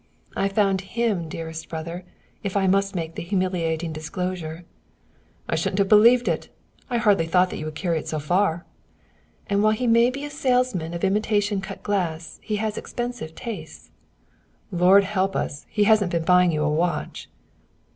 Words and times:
"I 0.35 0.47
found 0.49 0.81
him, 0.81 1.29
dearest 1.29 1.69
brother, 1.69 2.03
if 2.41 2.57
I 2.57 2.65
must 2.65 2.95
make 2.95 3.13
the 3.13 3.21
humiliating 3.21 3.93
disclosure." 3.93 4.65
"I 5.47 5.53
shouldn't 5.55 5.77
have 5.77 5.89
believed 5.89 6.27
it! 6.27 6.49
I 6.89 6.97
hardly 6.97 7.27
thought 7.27 7.55
you 7.55 7.65
would 7.65 7.75
carry 7.75 7.99
it 7.99 8.07
so 8.07 8.17
far." 8.17 8.65
"And 9.45 9.61
while 9.61 9.73
he 9.73 9.85
may 9.85 10.09
be 10.09 10.23
a 10.25 10.31
salesman 10.31 10.95
of 10.95 11.03
imitation 11.03 11.61
cut 11.61 11.83
glass, 11.83 12.39
he 12.41 12.55
has 12.55 12.79
expensive 12.79 13.35
tastes." 13.35 13.91
"Lord 14.71 15.03
help 15.03 15.35
us, 15.35 15.67
he 15.69 15.83
hasn't 15.83 16.11
been 16.13 16.25
buying 16.25 16.51
you 16.51 16.63
a 16.63 16.67
watch?" 16.71 17.29